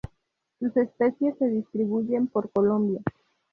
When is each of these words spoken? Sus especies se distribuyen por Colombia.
Sus 0.57 0.75
especies 0.77 1.37
se 1.37 1.45
distribuyen 1.47 2.25
por 2.25 2.49
Colombia. 2.49 3.01